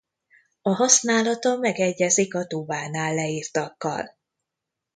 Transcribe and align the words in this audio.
A 0.61 0.69
használata 0.69 1.55
megegyezik 1.57 2.35
a 2.35 2.45
tubánál 2.45 3.13
leírtakkal. 3.13 4.15